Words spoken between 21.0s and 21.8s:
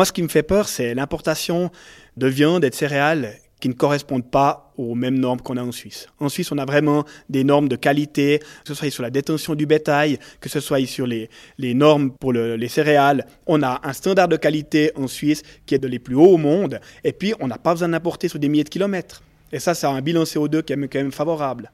favorable.